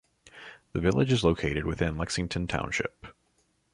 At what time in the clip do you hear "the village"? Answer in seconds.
0.73-1.11